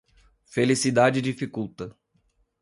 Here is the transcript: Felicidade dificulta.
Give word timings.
Felicidade 0.47 1.21
dificulta. 1.21 1.95